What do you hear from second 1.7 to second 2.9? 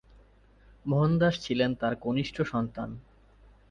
তার কনিষ্ঠ সন্তান।